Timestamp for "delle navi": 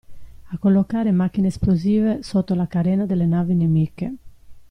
3.05-3.53